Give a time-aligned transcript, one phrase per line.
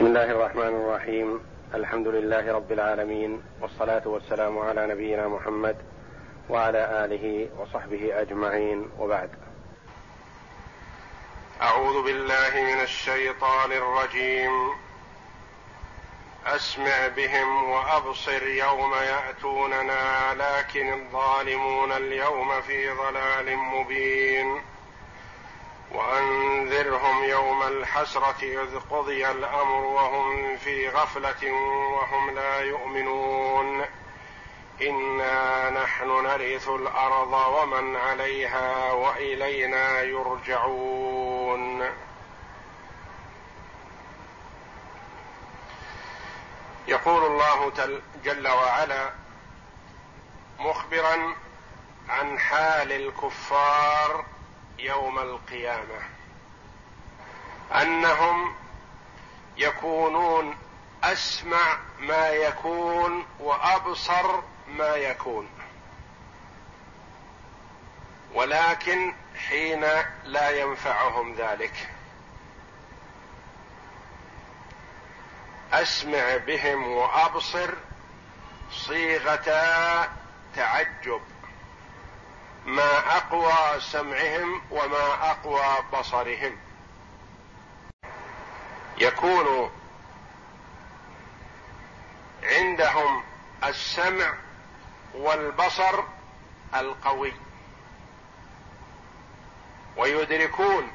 [0.00, 1.40] بسم الله الرحمن الرحيم.
[1.74, 5.76] الحمد لله رب العالمين والصلاة والسلام على نبينا محمد
[6.48, 8.90] وعلى آله وصحبه أجمعين.
[8.98, 9.30] وبعد.
[11.62, 14.70] أعوذ بالله من الشيطان الرجيم.
[16.46, 24.60] أسمع بهم وأبصر يوم يأتوننا لكن الظالمون اليوم في ضلال مبين.
[25.94, 31.52] وأنذرهم يوم الحسرة إذ قضي الأمر وهم في غفلة
[31.92, 33.84] وهم لا يؤمنون.
[34.82, 41.90] إنا نحن نرث الأرض ومن عليها وإلينا يرجعون.
[46.88, 47.72] يقول الله
[48.24, 49.10] جل وعلا
[50.58, 51.34] مخبرا
[52.08, 54.24] عن حال الكفار
[54.82, 56.00] يوم القيامة.
[57.72, 58.54] أنهم
[59.56, 60.56] يكونون
[61.04, 65.48] أسمع ما يكون وأبصر ما يكون.
[68.34, 69.14] ولكن
[69.48, 69.86] حين
[70.24, 71.88] لا ينفعهم ذلك.
[75.72, 77.74] أسمع بهم وأبصر
[78.70, 80.08] صيغتا
[80.56, 81.20] تعجب.
[82.66, 86.56] ما أقوى سمعهم وما أقوى بصرهم.
[88.98, 89.70] يكون
[92.42, 93.22] عندهم
[93.64, 94.34] السمع
[95.14, 96.02] والبصر
[96.74, 97.32] القوي.
[99.96, 100.92] ويدركون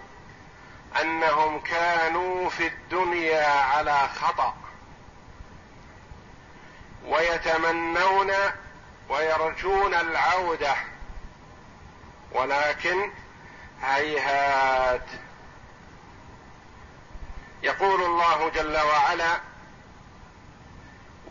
[1.02, 4.54] أنهم كانوا في الدنيا على خطأ.
[7.06, 8.32] ويتمنون
[9.10, 10.76] ويرجون العودة
[12.36, 13.12] ولكن
[13.82, 15.06] هيهات.
[17.64, 19.40] يقول الله جل وعلا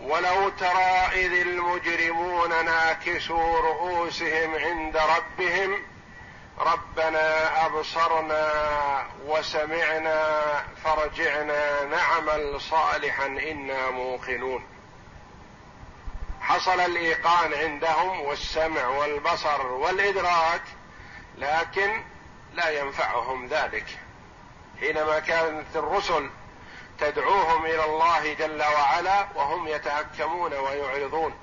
[0.00, 5.82] ولو ترى إذ المجرمون ناكسوا رؤوسهم عند ربهم
[6.58, 8.52] ربنا أبصرنا
[9.26, 10.42] وسمعنا
[10.84, 14.64] فرجعنا نعمل صالحا إنا موقنون.
[16.40, 20.62] حصل الإيقان عندهم والسمع والبصر والإدراك
[21.38, 22.02] لكن
[22.54, 23.86] لا ينفعهم ذلك.
[24.80, 26.30] حينما كانت الرسل
[26.98, 31.34] تدعوهم إلى الله جل وعلا وهم يتهكمون ويعرضون.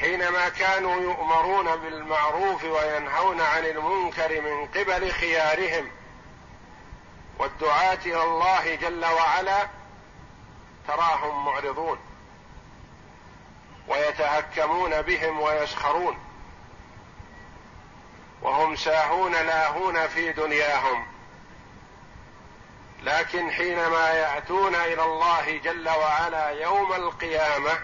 [0.00, 5.90] حينما كانوا يؤمرون بالمعروف وينهون عن المنكر من قبل خيارهم
[7.38, 9.68] والدعاة إلى الله جل وعلا
[10.88, 11.98] تراهم معرضون
[13.88, 16.23] ويتهكمون بهم ويسخرون.
[18.44, 21.06] وهم ساهون لاهون في دنياهم.
[23.02, 27.78] لكن حينما يأتون إلى الله جل وعلا يوم القيامة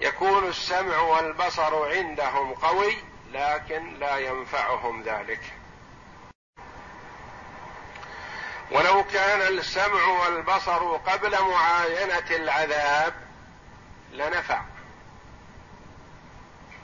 [0.00, 2.96] يكون السمع والبصر عندهم قوي
[3.32, 5.40] لكن لا ينفعهم ذلك.
[8.70, 13.14] ولو كان السمع والبصر قبل معاينة العذاب
[14.12, 14.75] لنفع.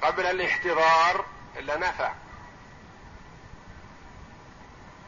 [0.02, 1.24] قبل الاحتضار
[1.60, 2.12] لنفع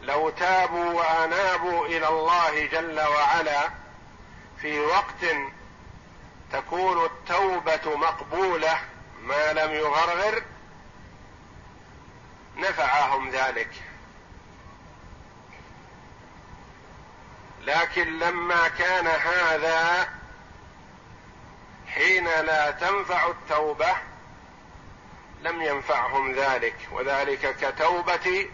[0.02, 3.70] لو تابوا وأنابوا إلى الله جل وعلا
[4.60, 5.24] في وقت
[6.52, 8.78] تكون التوبة مقبولة
[9.22, 10.42] ما لم يغرغر
[12.56, 13.70] نفعهم ذلك.
[17.60, 20.08] لكن لما كان هذا
[21.88, 23.96] حين لا تنفع التوبة
[25.44, 28.48] لم ينفعهم ذلك وذلك كتوبة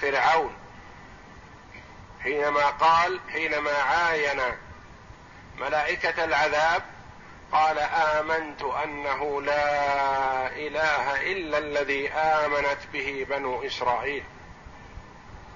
[0.00, 0.56] فرعون.
[2.22, 4.40] حينما قال حينما عاين
[5.58, 6.82] ملائكة العذاب
[7.52, 14.24] قال آمنت أنه لا إله إلا الذي آمنت به بنو إسرائيل.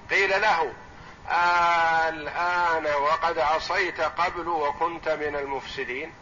[0.09, 0.73] قيل له
[2.09, 6.13] الآن وقد عصيت قبل وكنت من المفسدين.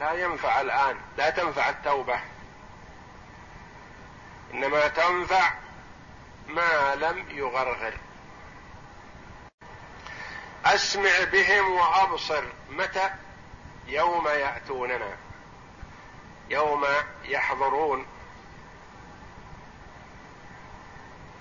[0.00, 2.20] لا ينفع الآن لا تنفع التوبة.
[4.54, 5.52] إنما تنفع
[6.48, 7.94] ما لم يغرغر.
[10.64, 12.44] أسمع بهم وأبصر.
[12.70, 13.10] متى؟
[13.86, 15.16] يوم يأتوننا.
[16.50, 16.86] يوم
[17.24, 18.06] يحضرون.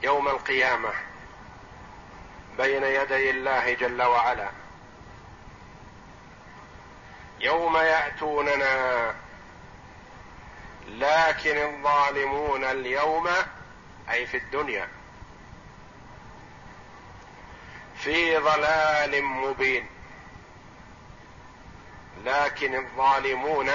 [0.03, 0.93] يوم القيامة.
[2.57, 4.49] بين يدي الله جل وعلا.
[7.39, 9.15] يوم يأتوننا.
[11.03, 13.29] لكن الظالمون اليوم
[14.09, 14.87] أي في الدنيا
[17.95, 19.87] في ضلال مبين.
[22.25, 23.69] لكن الظالمون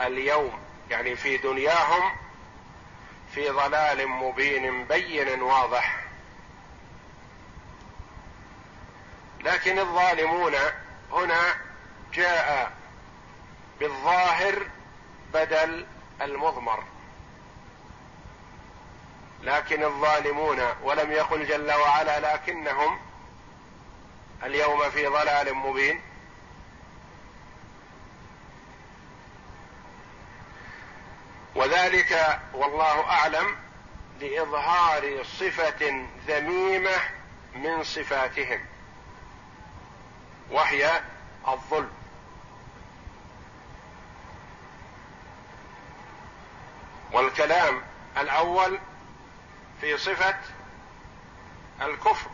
[0.00, 0.58] اليوم
[0.90, 2.16] يعني في دنياهم
[3.34, 6.04] في ضلال مبين بين واضح.
[9.40, 10.54] لكن الظالمون
[11.12, 11.54] هنا
[12.12, 12.72] جاء
[13.80, 14.66] بالظاهر
[15.34, 15.86] بدل
[16.22, 16.84] المضمر.
[19.42, 22.98] لكن الظالمون ولم يقل جل وعلا لكنهم
[24.42, 26.00] اليوم في ضلال مبين.
[31.54, 33.56] وذلك والله أعلم
[34.20, 37.00] لاظهار صفة ذميمة
[37.54, 38.60] من صفاتهم
[40.50, 41.02] وهي
[41.48, 42.01] الظلم.
[47.12, 47.82] والكلام
[48.18, 48.78] الأول
[49.80, 50.38] في صفة
[51.82, 52.30] الكفر.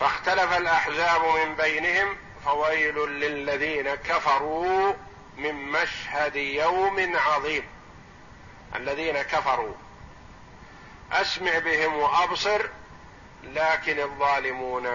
[0.00, 4.92] فاختلف الأحزاب من بينهم فويل للذين كفروا
[5.36, 7.64] من مشهد يوم عظيم.
[8.76, 9.74] الذين كفروا.
[11.12, 12.62] أسمع بهم وأبصر
[13.44, 14.86] لكن الظالمون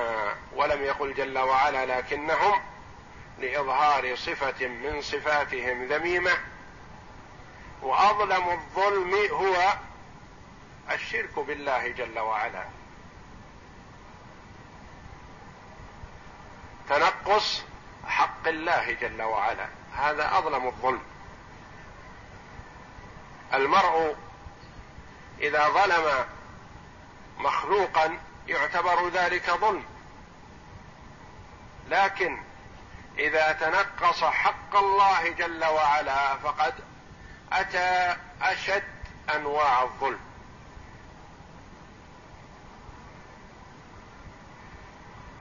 [0.56, 2.62] ولم يقل جل وعلا لكنهم
[3.40, 6.38] لإظهار صفة من صفاتهم ذميمة.
[7.82, 9.74] وأظلم الظلم هو
[10.92, 12.64] الشرك بالله جل وعلا.
[16.90, 17.64] تنقص
[18.08, 19.68] حق الله جل وعلا.
[19.94, 21.02] هذا أظلم الظلم.
[23.54, 24.16] المرء
[25.40, 26.26] إذا ظلم
[27.38, 28.18] مخلوقا
[28.48, 29.84] يعتبر ذلك ظلم.
[31.90, 32.47] لكن
[33.20, 36.74] إذا تنقص حق الله جل وعلا فقد
[37.54, 38.84] أتى أشد
[39.36, 40.20] أنواع الظلم.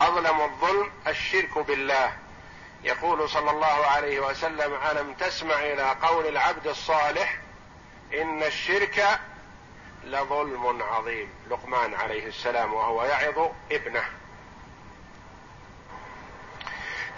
[0.00, 2.12] أظلم الظلم الشرك بالله.
[2.82, 7.38] يقول صلى الله عليه وسلم ألم تسمع إلى قول العبد الصالح
[8.14, 9.20] إن الشرك
[10.04, 14.04] لظلم عظيم؟ لقمان عليه السلام وهو يعظ ابنه.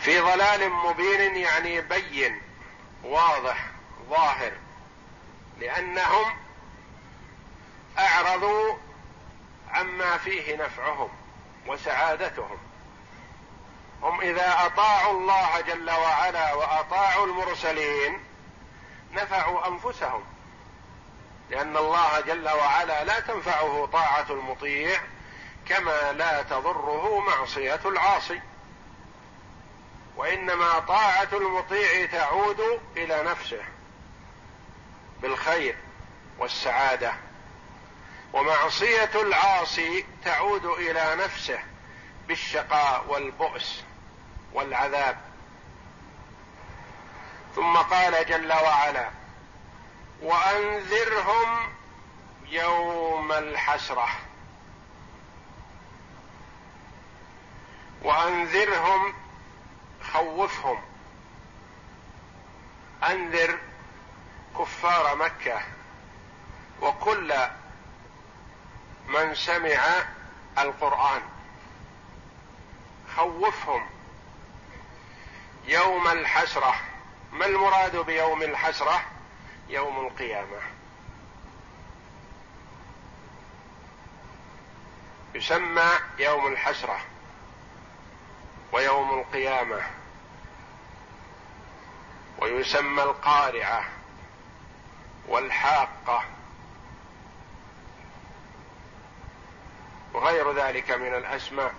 [0.08, 2.42] في ضلال مبين يعني بين
[3.04, 3.66] واضح
[4.10, 4.52] ظاهر
[5.60, 6.36] لأنهم
[7.98, 8.76] أعرضوا
[9.70, 11.08] عما فيه نفعهم
[11.66, 12.58] وسعادتهم.
[14.02, 18.24] هم إذا أطاعوا الله جل وعلا وأطاعوا المرسلين
[19.12, 20.24] نفعوا أنفسهم
[21.50, 25.00] لأن الله جل وعلا لا تنفعه طاعة المطيع
[25.68, 28.40] كما لا تضره معصية العاصي.
[30.18, 33.62] وإنما طاعة المطيع تعود إلى نفسه
[35.22, 35.76] بالخير
[36.38, 37.12] والسعادة.
[38.32, 41.58] ومعصية العاصي تعود إلى نفسه
[42.28, 43.84] بالشقاء والبؤس
[44.52, 45.18] والعذاب.
[47.56, 49.10] ثم قال جل وعلا
[50.22, 51.72] وأنذرهم
[52.48, 54.08] يوم الحسرة.
[58.02, 59.14] وأنذرهم
[60.12, 60.82] خوفهم.
[63.02, 63.58] أنذر
[64.58, 65.60] كفار مكة
[66.82, 67.34] وكل
[69.08, 70.04] من سمع
[70.58, 71.22] القرآن.
[73.16, 73.86] خوفهم.
[75.64, 76.74] يوم الحسرة.
[77.32, 79.02] ما المراد بيوم الحسرة؟
[79.68, 80.60] يوم القيامة.
[85.34, 87.00] يسمى يوم الحسرة
[88.72, 89.97] ويوم القيامة.
[92.38, 93.84] ويسمى القارعة
[95.28, 96.24] والحاقة
[100.14, 101.74] وغير ذلك من الأسماء.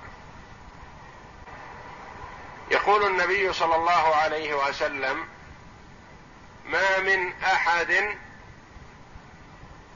[2.72, 5.28] يقول النبي صلى الله عليه وسلم
[6.66, 8.18] ما من أحد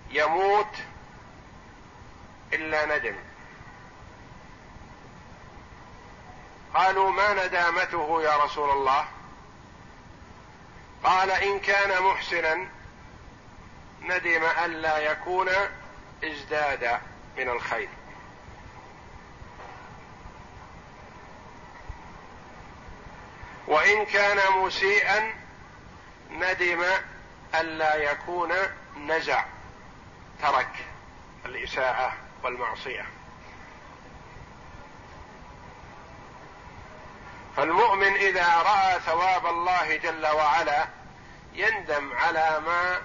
[0.10, 0.76] يموت
[2.54, 3.16] إلا ندم.
[6.74, 9.06] قالوا ما ندامته يا رسول الله؟
[11.04, 12.68] قال إن كان محسنا
[14.02, 15.50] ندم الا يكون
[16.24, 17.00] إزداد
[17.38, 17.90] من الخير.
[23.68, 25.34] وإن كان مسيئا
[26.32, 26.84] ندم
[27.56, 28.52] الا يكون
[28.98, 29.46] نزع
[30.42, 30.86] ترك
[31.46, 33.06] الإساءة والمعصية.
[37.58, 40.88] فالمؤمن إذا رأى ثواب الله جل وعلا
[41.54, 43.02] يندم على ما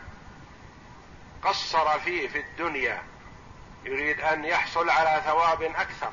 [1.43, 3.03] قصر فيه في الدنيا.
[3.85, 6.13] يريد أن يحصل على ثواب أكثر.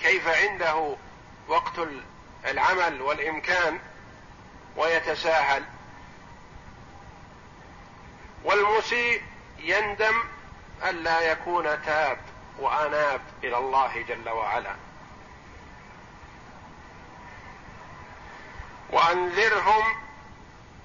[0.00, 0.96] كيف عنده
[1.48, 1.78] وقت
[2.44, 3.78] العمل والإمكان
[4.76, 5.64] ويتساهل.
[8.44, 9.22] والمسيء
[9.58, 10.22] يندم
[10.84, 12.18] الا يكون تاب
[12.58, 14.85] وأناب إلى الله جل وعلا.
[18.90, 19.96] وأنذرهم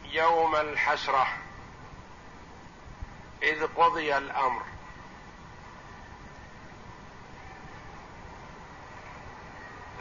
[0.04, 1.28] يوم الحسرة
[3.44, 4.64] إذ قضي الأمر.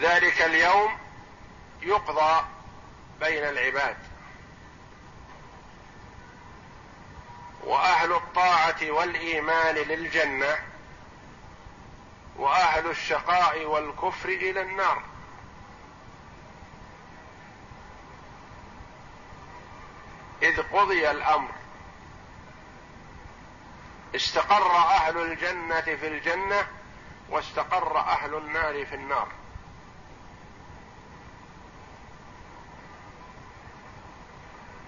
[0.00, 0.98] ذلك اليوم
[1.82, 2.44] يقضى
[3.20, 3.96] بين العباد.
[7.64, 10.58] وأهل الطاعة والإيمان للجنة
[12.36, 15.09] وأهل الشقاء والكفر إلى النار.
[20.42, 21.50] إذ قضي الأمر.
[24.14, 26.66] استقر أهل الجنة في الجنة
[27.28, 29.28] واستقر أهل النار في النار.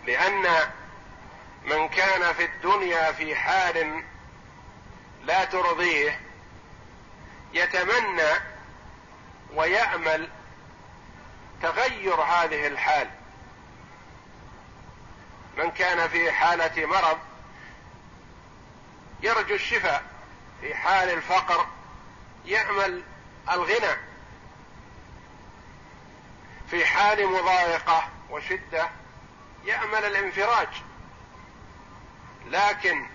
[0.07, 0.71] لأن
[1.65, 4.05] من كان في الدنيا في حال
[5.25, 6.21] لا ترضيه
[7.53, 8.31] يتمنى
[9.55, 10.29] ويامل
[11.63, 13.11] تغير هذه الحال.
[15.57, 17.19] من كان في حالة مرض
[19.21, 20.03] يرجو الشفاء
[20.61, 21.67] في حال الفقر
[22.45, 23.03] يامل
[23.51, 23.97] الغنى
[26.71, 28.89] في حال مضايقة وشدة
[29.65, 30.69] يامل الانفراج.
[32.47, 33.07] لكن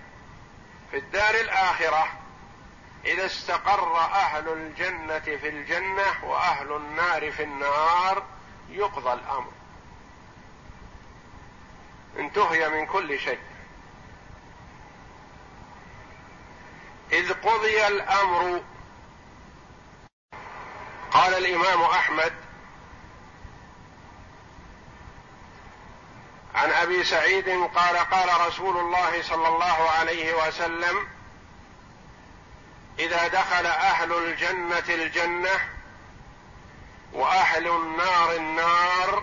[0.90, 2.08] في الدار الآخرة
[3.04, 8.22] إذا استقر أهل الجنة في الجنة وأهل النار في النار
[8.68, 9.52] يقضى الأمر.
[12.18, 13.38] انتهي من كل شيء.
[17.12, 18.62] إذ قضي الأمر.
[21.10, 22.32] قال الإمام أحمد
[26.54, 31.08] عن أبي سعيد قال قال رسول الله صلى الله عليه وسلم
[32.98, 35.60] إذا دخل أهل الجنة الجنة
[37.12, 39.22] وأهل النار النار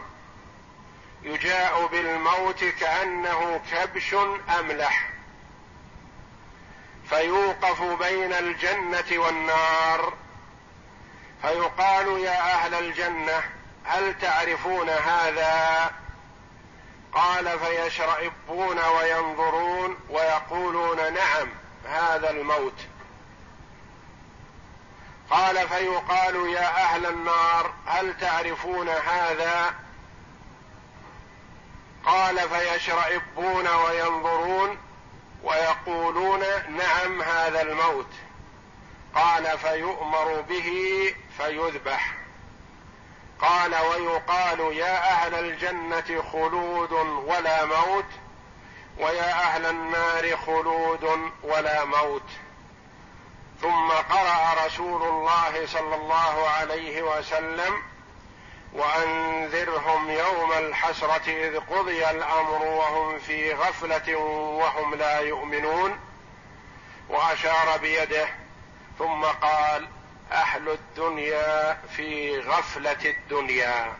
[1.26, 4.16] يجاء بالموت كأنه كبش
[4.60, 5.10] املح
[7.10, 10.14] فيوقف بين الجنة والنار.
[11.42, 13.44] فيقال يا أهل الجنة
[13.84, 15.92] هل تعرفون هذا؟
[17.14, 21.50] قال فيشرئبون وينظرون ويقولون نعم
[21.86, 22.80] هذا الموت.
[25.30, 29.85] قال فيقال يا أهل النار هل تعرفون هذا؟
[32.06, 34.78] قال فيشرئبون وينظرون
[35.44, 38.10] ويقولون نعم هذا الموت.
[39.16, 40.72] قال فيؤمر به
[41.38, 42.14] فيذبح.
[43.42, 46.92] قال ويقال يا أهل الجنة خلود
[47.26, 48.06] ولا موت
[49.00, 52.30] ويا أهل النار خلود ولا موت.
[53.62, 57.84] ثم قرأ رسول الله صلى الله عليه وسلم
[58.76, 64.16] وأنذرهم يوم الحسرة إذ قضي الأمر وهم في غفلة
[64.60, 66.00] وهم لا يؤمنون
[67.10, 68.28] وأشار بيده
[69.00, 69.88] ثم قال
[70.32, 73.94] أهل الدنيا في غفلة الدنيا.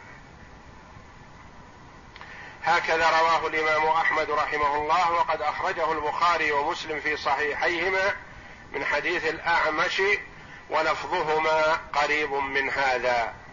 [2.64, 8.16] هكذا رواه الإمام أحمد رحمه الله وقد أخرجه البخاري ومسلم في صحيحيهما
[8.72, 10.02] من حديث الأعمش
[10.70, 13.45] ولفظهما قريب من هذا.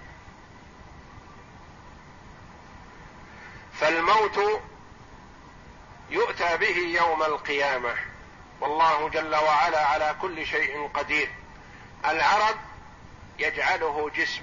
[3.82, 4.62] فالموت
[6.10, 7.94] يؤتى به يوم القيامة.
[8.60, 11.30] والله جل وعلا على كل شيء قدير.
[12.04, 12.56] العرب
[13.38, 14.42] يجعله جسم.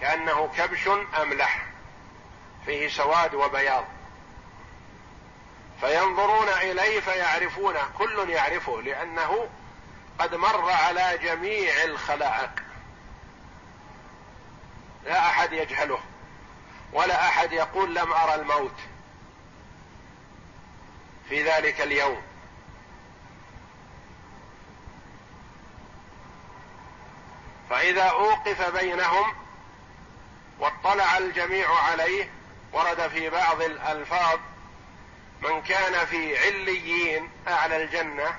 [0.00, 0.88] كأنه كبش
[1.22, 1.66] املح
[2.66, 3.84] فيه سواد وبياض.
[5.80, 9.48] فينظرون إليه فيعرفونه كل يعرفه لأنه
[10.18, 12.50] قد مر على جميع الخلائق.
[15.04, 16.00] لا أحد يجهله.
[16.92, 18.74] ولا أحد يقول لم أرى الموت
[21.28, 22.22] في ذلك اليوم.
[27.70, 29.34] فإذا أوقف بينهم
[30.58, 32.30] واطلع الجميع عليه
[32.72, 34.38] ورد في بعض الألفاظ
[35.42, 38.36] من كان في عليين أعلى الجنة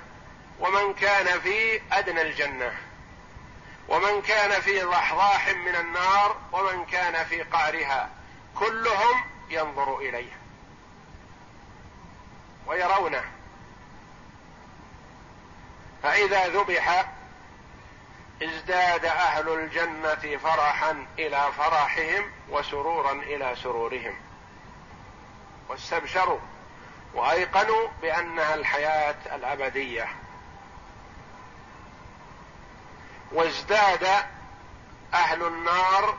[0.59, 2.77] ومن كان في أدنى الجنة
[3.87, 8.09] ومن كان في ضحضاح من النار ومن كان في قعرها.
[8.59, 10.31] كلهم ينظر إليه
[12.67, 13.23] ويرونه.
[16.03, 17.05] فإذا ذبح
[18.43, 24.15] ازداد أهل الجنة فرحا إلى فرحهم وسرورا إلى سرورهم.
[25.69, 26.39] واستبشروا
[27.13, 30.07] وأيقنوا بأنها الحياة الأبدية.
[33.31, 34.25] وازداد
[35.13, 36.17] أهل النار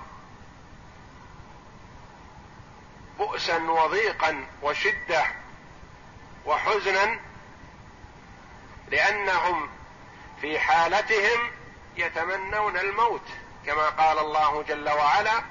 [3.19, 5.25] بؤسا وضيقا وشدة
[6.47, 7.19] وحزنا
[8.89, 9.69] لأنهم
[10.41, 11.51] في حالتهم
[11.97, 13.29] يتمنون الموت
[13.67, 15.43] كما قال الله جل وعلا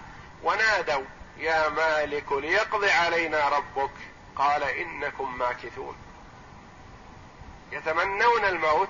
[0.44, 1.04] ونادوا
[1.38, 3.92] يا مالك ليقض علينا ربك
[4.36, 5.96] قال إنكم ماكثون
[7.72, 8.90] يتمنون الموت.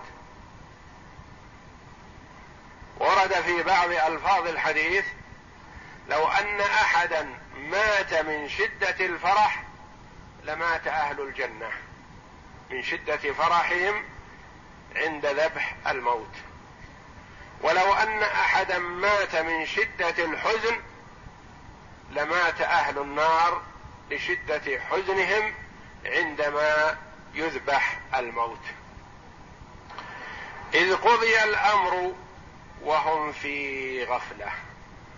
[2.99, 5.05] ورد في بعض ألفاظ الحديث
[6.09, 9.63] لو أن أحدا مات من شدة الفرح
[10.43, 11.71] لمات أهل الجنة.
[12.69, 14.03] من شدة فرحهم
[14.95, 16.35] عند ذبح الموت.
[17.61, 20.81] ولو أن أحدا مات من شدة الحزن
[22.11, 23.61] لمات أهل النار
[24.11, 25.53] لشدة حزنهم
[26.05, 26.97] عندما
[27.33, 28.63] يذبح الموت.
[30.73, 32.13] إذ قضي الأمر
[32.81, 34.51] وهم في غفلة.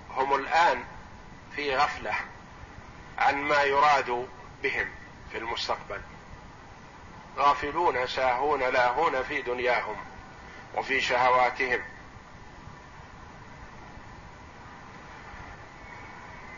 [0.10, 0.84] هم الآن
[1.56, 2.16] في غفلة
[3.18, 4.28] عن ما يراد
[4.64, 4.90] بهم
[5.32, 6.02] في المستقبل.
[7.38, 9.96] غافلون ساهون لاهون في دنياهم
[10.76, 11.82] وفي شهواتهم.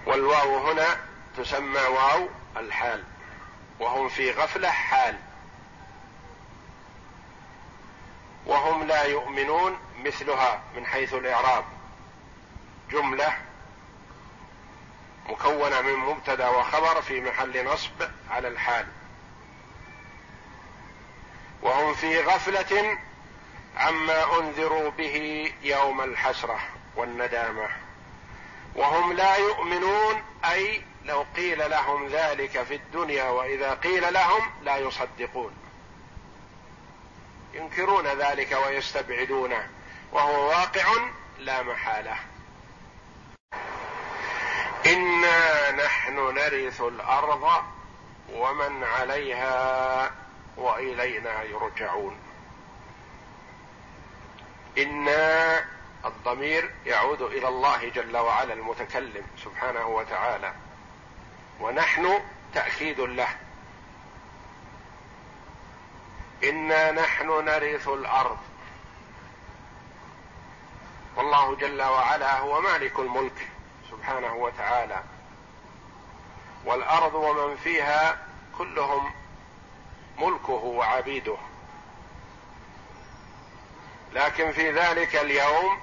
[0.05, 0.97] والواو هنا
[1.37, 3.03] تسمى واو الحال
[3.79, 5.19] وهم في غفلة حال.
[8.45, 11.65] وهم لا يؤمنون مثلها من حيث الإعراب.
[12.91, 13.44] جملة
[15.29, 18.87] مكونة من مبتدأ وخبر في محل نصب على الحال.
[21.61, 22.97] وهم في غفلة
[23.77, 26.59] عما أنذروا به يوم الحسرة
[26.95, 27.69] والندامة.
[28.75, 35.53] وهم لا يؤمنون أي لو قيل لهم ذلك في الدنيا وإذا قيل لهم لا يصدقون.
[37.53, 39.69] ينكرون ذلك ويستبعدونه
[40.11, 40.83] وهو واقع
[41.39, 42.34] لا محالة.
[44.85, 47.63] إنا نحن نرث الأرض
[48.33, 50.11] ومن عليها
[50.57, 52.17] وإلينا يرجعون.
[54.77, 55.65] إنا
[56.05, 60.53] الضمير يعود إلى الله جل وعلا المتكلم سبحانه وتعالى.
[61.59, 62.19] ونحن
[62.53, 63.29] تأكيد له.
[66.43, 68.37] إنا نحن نرث الأرض.
[71.15, 73.54] والله جل وعلا هو مالك الملك.
[73.91, 75.03] سبحانه وتعالى.
[76.65, 78.17] والأرض ومن فيها
[78.57, 79.11] كلهم
[80.17, 81.37] ملكه وعبيده.
[84.13, 85.79] لكن في ذلك اليوم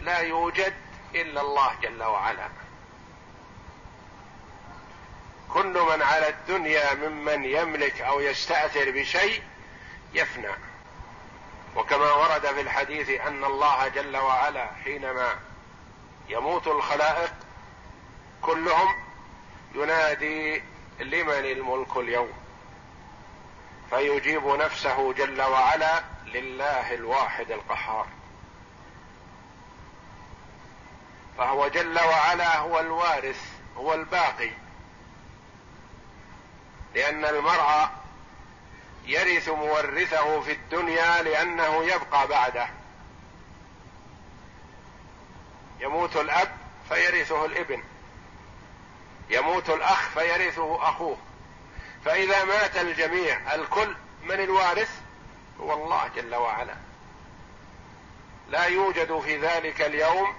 [0.00, 0.74] لا يوجد
[1.14, 2.48] إلا الله جل وعلا.
[5.52, 9.42] كل من على الدنيا ممن يملك أو يستأثر بشيء
[10.14, 10.52] يفنى.
[11.76, 15.47] وكما ورد في الحديث أن الله جل وعلا حينما
[16.28, 17.32] يموت الخلائق
[18.42, 18.88] كلهم
[19.74, 20.62] ينادي
[21.00, 22.32] لمن الملك اليوم
[23.90, 28.06] فيجيب نفسه جل وعلا لله الواحد القهار.
[31.38, 33.42] فهو جل وعلا هو الوارث
[33.76, 34.50] هو الباقي.
[36.94, 37.88] لأن المرء
[39.06, 42.68] يرث مورثه في الدنيا لأنه يبقى بعده.
[45.80, 46.56] يموت الأب
[46.88, 47.82] فيرثه الابن.
[49.30, 51.18] يموت الأخ فيرثه أخوه.
[52.04, 55.00] فإذا مات الجميع الكل من الوارث؟
[55.60, 56.74] هو الله جل وعلا.
[58.48, 60.34] لا يوجد في ذلك اليوم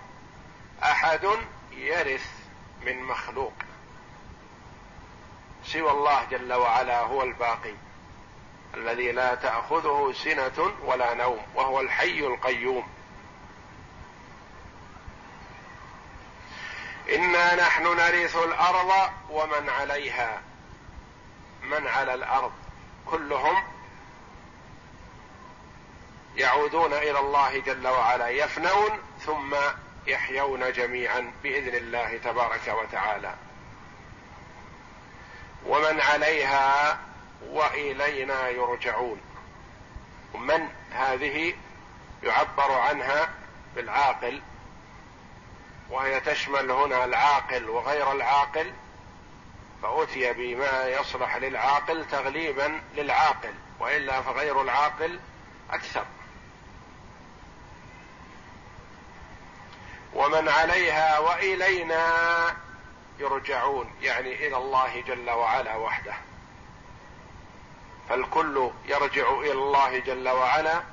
[0.84, 1.28] أحد
[1.72, 2.26] يرث
[2.82, 3.54] من مخلوق.
[5.66, 7.74] سوى الله جل وعلا هو الباقي.
[8.74, 12.88] الذي لا تأخذه سنة ولا نوم وهو الحي القيوم.
[17.16, 20.42] إنا نحن نرث الأرض ومن عليها
[21.64, 22.52] من على الأرض.
[23.06, 23.64] كلهم
[26.36, 29.56] يعودون إلى الله جل وعلا يفنون ثم
[30.08, 33.34] يحيون جميعا بإذن الله تبارك وتعالى.
[35.66, 37.00] ومن عليها
[37.50, 39.22] وإلينا يرجعون.
[40.34, 41.54] من هذه
[42.24, 43.30] يعبر عنها
[43.76, 44.42] بالعاقل
[45.90, 48.74] وهي تشمل هنا العاقل وغير العاقل
[49.84, 55.20] فأتي بما يصلح للعاقل تغليبا للعاقل وإلا فغير العاقل
[55.72, 56.06] أكثر.
[60.14, 62.06] ومن عليها وإلينا
[63.20, 66.14] يرجعون يعني إلى الله جل وعلا وحده.
[68.10, 70.84] فالكل يرجع إلى الله جل وعلا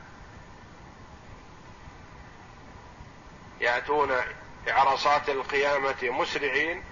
[3.60, 4.10] يأتون
[4.66, 6.84] بعرصات القيامة مسرعين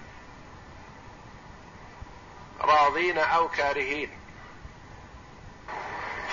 [2.61, 4.09] راضين أو كارهين.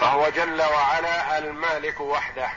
[0.00, 2.50] فهو جل وعلا المالك وحده.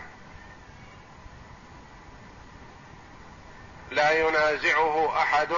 [3.92, 5.54] لا ينازعه أحد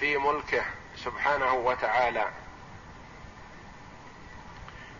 [0.00, 0.64] في ملكه
[0.96, 2.28] سبحانه وتعالى.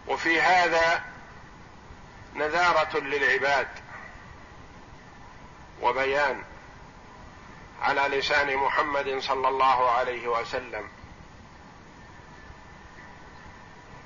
[0.06, 1.04] وفي هذا
[2.34, 3.68] نذارة للعباد
[5.82, 6.42] وبيان.
[7.82, 10.88] على لسان محمد صلى الله عليه وسلم.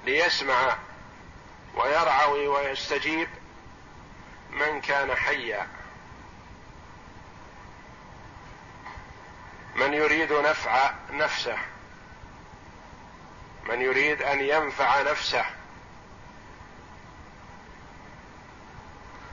[0.04, 0.76] ليسمع
[1.74, 3.28] ويرعوي ويستجيب
[4.50, 5.68] من كان حيا.
[9.74, 11.58] من يريد نفع نفسه.
[13.68, 15.44] من يريد أن ينفع نفسه.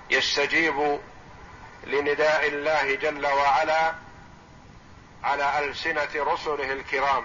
[0.09, 0.99] يستجيب
[1.83, 4.02] لنداء الله جل وعلا
[5.23, 7.23] على ألسنة رسله الكرام.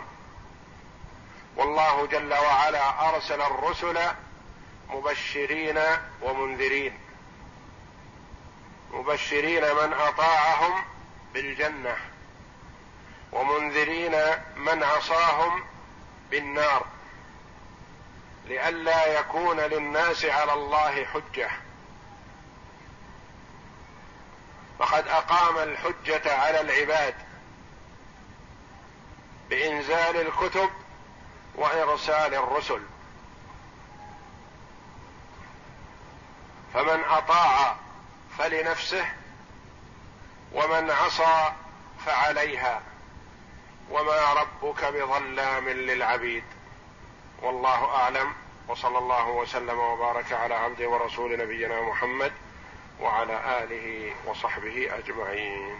[1.56, 3.98] والله جل وعلا أرسل الرسل
[4.88, 5.78] مبشرين
[6.22, 6.98] ومنذرين.
[8.90, 10.84] مبشرين من أطاعهم
[11.34, 11.96] بالجنة
[13.32, 14.16] ومنذرين
[14.56, 15.64] من عصاهم
[16.30, 16.87] بالنار.
[18.44, 21.50] لئلا يكون للناس على الله حجة.
[24.78, 27.27] فقد أقام الحجة على العباد.
[29.50, 30.70] بإنزال الكتب
[31.54, 32.80] وإرسال الرسل.
[36.74, 37.76] فمن أطاع
[38.38, 39.12] فلنفسه
[40.52, 41.52] ومن عصى
[42.06, 42.82] فعليها.
[43.90, 46.44] وما ربك بظلام للعبيد.
[47.42, 48.32] والله أعلم.
[48.68, 52.32] وصلى الله وسلم وبارك على عبده ورسول نبينا محمد
[53.00, 55.76] وعلى آله وصحبه أجمعين.